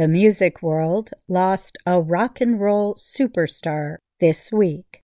[0.00, 5.02] The music world lost a rock and roll superstar this week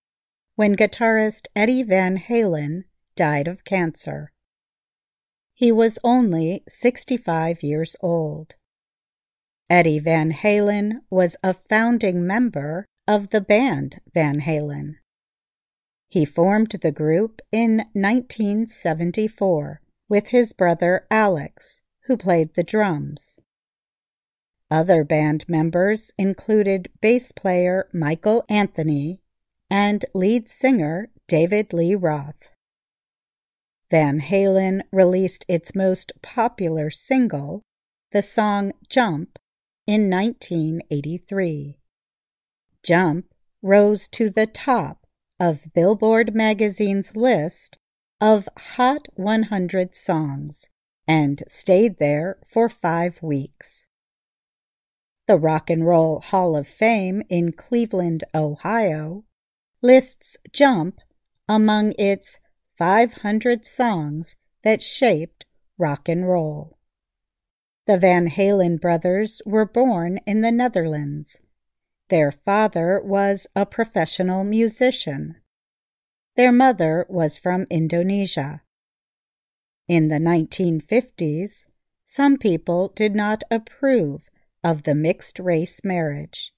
[0.54, 4.32] when guitarist Eddie Van Halen died of cancer.
[5.52, 8.54] He was only 65 years old.
[9.68, 14.94] Eddie Van Halen was a founding member of the band Van Halen.
[16.08, 23.38] He formed the group in 1974 with his brother Alex, who played the drums.
[24.70, 29.20] Other band members included bass player Michael Anthony
[29.70, 32.52] and lead singer David Lee Roth.
[33.90, 37.62] Van Halen released its most popular single,
[38.10, 39.38] the song Jump,
[39.86, 41.78] in 1983.
[42.82, 43.26] Jump
[43.62, 45.06] rose to the top
[45.38, 47.78] of Billboard magazine's list
[48.20, 50.66] of Hot 100 songs
[51.06, 53.86] and stayed there for five weeks.
[55.26, 59.24] The Rock and Roll Hall of Fame in Cleveland, Ohio,
[59.82, 61.00] lists Jump
[61.48, 62.38] among its
[62.78, 65.44] 500 songs that shaped
[65.78, 66.78] rock and roll.
[67.86, 71.40] The Van Halen brothers were born in the Netherlands.
[72.08, 75.40] Their father was a professional musician.
[76.36, 78.62] Their mother was from Indonesia.
[79.88, 81.66] In the 1950s,
[82.04, 84.28] some people did not approve
[84.66, 86.52] of the mixed race marriage.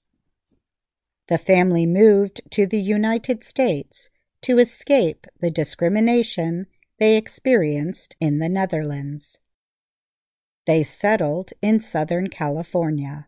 [1.27, 4.09] The family moved to the United States
[4.41, 6.65] to escape the discrimination
[6.97, 9.37] they experienced in the Netherlands.
[10.65, 13.27] They settled in Southern California.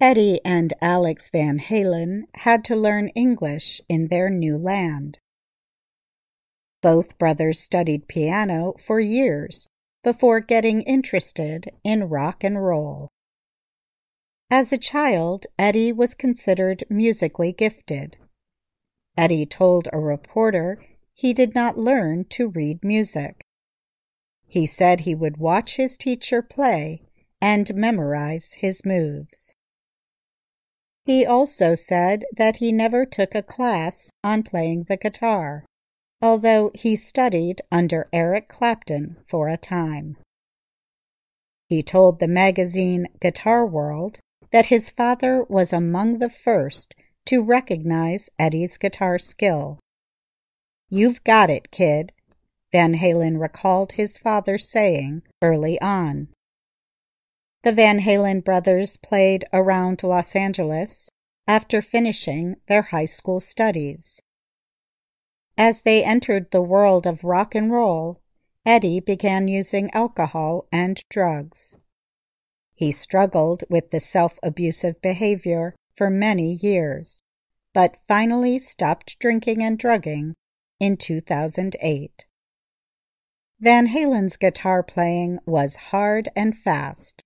[0.00, 5.18] Eddie and Alex Van Halen had to learn English in their new land.
[6.80, 9.68] Both brothers studied piano for years
[10.02, 13.10] before getting interested in rock and roll.
[14.50, 18.16] As a child, Eddie was considered musically gifted.
[19.16, 23.44] Eddie told a reporter he did not learn to read music.
[24.46, 27.02] He said he would watch his teacher play
[27.40, 29.54] and memorize his moves.
[31.04, 35.66] He also said that he never took a class on playing the guitar,
[36.22, 40.16] although he studied under Eric Clapton for a time.
[41.68, 44.20] He told the magazine Guitar World
[44.54, 46.94] that his father was among the first
[47.26, 49.80] to recognize Eddie's guitar skill.
[50.88, 52.12] You've got it, kid,
[52.70, 56.28] Van Halen recalled his father saying early on.
[57.64, 61.10] The Van Halen brothers played around Los Angeles
[61.48, 64.20] after finishing their high school studies.
[65.58, 68.20] As they entered the world of rock and roll,
[68.64, 71.76] Eddie began using alcohol and drugs.
[72.74, 77.22] He struggled with the self abusive behavior for many years,
[77.72, 80.34] but finally stopped drinking and drugging
[80.80, 82.24] in 2008.
[83.60, 87.22] Van Halen's guitar playing was hard and fast.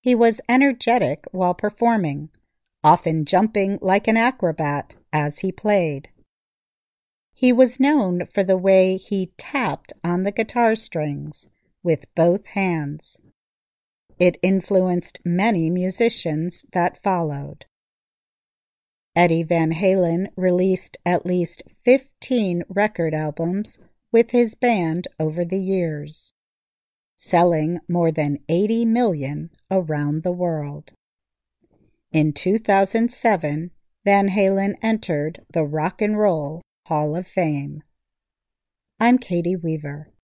[0.00, 2.30] He was energetic while performing,
[2.84, 6.10] often jumping like an acrobat as he played.
[7.32, 11.48] He was known for the way he tapped on the guitar strings
[11.82, 13.18] with both hands.
[14.18, 17.66] It influenced many musicians that followed.
[19.16, 23.78] Eddie Van Halen released at least 15 record albums
[24.10, 26.32] with his band over the years,
[27.16, 30.92] selling more than 80 million around the world.
[32.12, 33.70] In 2007,
[34.04, 37.82] Van Halen entered the Rock and Roll Hall of Fame.
[39.00, 40.12] I'm Caty Weaver.